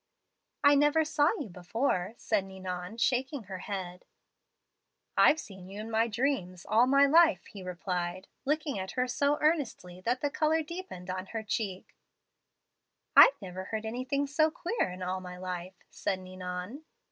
[0.63, 4.03] "'I never saw you before,' said Ninon, shaking her head.
[5.15, 9.37] "'I've seen you in my dreams all my life,' he replied, looking at her so
[9.41, 11.93] earnestly that the color deepened on her cheek.
[13.15, 16.83] "'I never heard anything so queer in all my life,' said Ninon.